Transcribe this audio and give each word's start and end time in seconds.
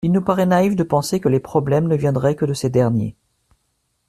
Il 0.03 0.11
nous 0.11 0.23
paraît 0.23 0.47
naïf 0.47 0.75
de 0.75 0.81
penser 0.81 1.19
que 1.19 1.29
les 1.29 1.39
problèmes 1.39 1.87
ne 1.87 1.95
viendraient 1.95 2.35
que 2.35 2.45
de 2.45 2.55
ces 2.55 2.71
derniers. 2.71 3.15